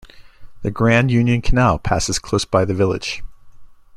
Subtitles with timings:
[0.63, 3.21] The Grand Union Canal passes close by the village.